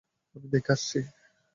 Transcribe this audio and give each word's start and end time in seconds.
আমি 0.35 0.47
দেখে 0.51 0.71
আসছি। 0.71 0.99